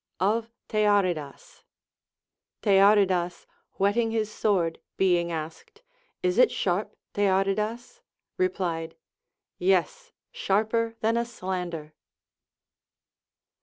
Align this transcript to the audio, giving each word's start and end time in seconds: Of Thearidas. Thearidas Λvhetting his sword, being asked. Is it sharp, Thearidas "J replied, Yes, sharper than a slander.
Of 0.19 0.49
Thearidas. 0.67 1.61
Thearidas 2.63 3.45
Λvhetting 3.77 4.09
his 4.11 4.31
sword, 4.31 4.79
being 4.97 5.31
asked. 5.31 5.83
Is 6.23 6.39
it 6.39 6.49
sharp, 6.49 6.97
Thearidas 7.13 7.97
"J 7.97 8.01
replied, 8.39 8.95
Yes, 9.59 10.11
sharper 10.31 10.95
than 11.01 11.17
a 11.17 11.25
slander. 11.25 11.93